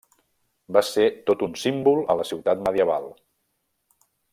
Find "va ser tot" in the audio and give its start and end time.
0.77-1.45